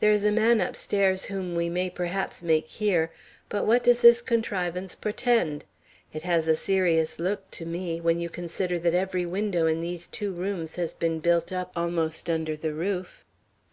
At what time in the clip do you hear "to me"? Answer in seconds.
7.52-8.00